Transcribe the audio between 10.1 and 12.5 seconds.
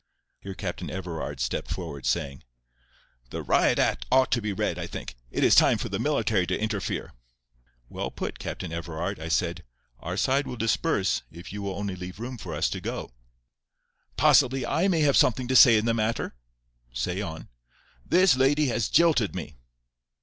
side will disperse if you will only leave room